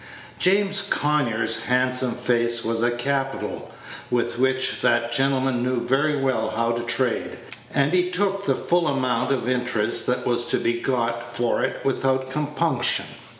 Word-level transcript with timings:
James 0.39 0.81
Conyers' 0.81 1.65
handsome 1.65 2.13
face 2.13 2.65
was 2.65 2.81
a 2.81 2.89
capital 2.89 3.69
with 4.09 4.39
which 4.39 4.81
that 4.81 5.11
gentleman 5.13 5.61
knew 5.61 5.79
very 5.79 6.15
well 6.19 6.49
how 6.55 6.71
to 6.71 6.81
trade, 6.81 7.37
and 7.71 7.93
he 7.93 8.09
took 8.09 8.45
the 8.47 8.55
full 8.55 8.87
amount 8.87 9.31
of 9.31 9.47
interest 9.47 10.07
that 10.07 10.25
was 10.25 10.45
to 10.45 10.57
be 10.57 10.81
got 10.81 11.31
for 11.35 11.61
it 11.63 11.85
without 11.85 12.31
compunction. 12.31 13.05